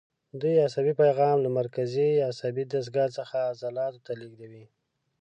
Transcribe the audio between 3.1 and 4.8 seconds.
څخه عضلاتو ته لېږدوي.